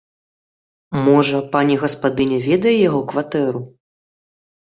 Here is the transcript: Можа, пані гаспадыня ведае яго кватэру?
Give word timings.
Можа, 1.07 1.41
пані 1.53 1.75
гаспадыня 1.83 2.39
ведае 2.47 2.73
яго 2.89 3.01
кватэру? 3.13 3.61